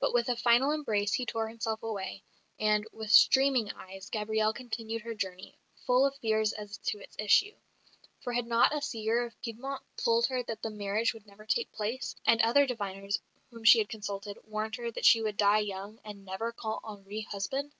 But 0.00 0.12
with 0.12 0.28
a 0.28 0.36
final 0.36 0.70
embrace 0.70 1.14
he 1.14 1.24
tore 1.24 1.48
himself 1.48 1.82
away; 1.82 2.22
and 2.60 2.86
with 2.92 3.10
streaming 3.10 3.70
eyes 3.72 4.10
Gabrielle 4.10 4.52
continued 4.52 5.00
her 5.00 5.14
journey, 5.14 5.58
full 5.86 6.04
of 6.04 6.14
fears 6.18 6.52
as 6.52 6.76
to 6.88 6.98
its 6.98 7.16
issue; 7.18 7.54
for 8.22 8.34
had 8.34 8.46
not 8.46 8.74
a 8.76 8.82
seer 8.82 9.24
of 9.24 9.40
Piedmont 9.40 9.82
told 9.96 10.26
her 10.26 10.42
that 10.42 10.60
the 10.60 10.68
marriage 10.68 11.14
would 11.14 11.26
never 11.26 11.46
take 11.46 11.72
place; 11.72 12.14
and 12.26 12.42
other 12.42 12.66
diviners, 12.66 13.18
whom 13.48 13.64
she 13.64 13.78
had 13.78 13.88
consulted, 13.88 14.36
warned 14.44 14.76
her 14.76 14.90
that 14.90 15.06
she 15.06 15.22
would 15.22 15.38
die 15.38 15.60
young, 15.60 16.00
and 16.04 16.26
never 16.26 16.52
call 16.52 16.80
Henri 16.84 17.22
husband? 17.22 17.72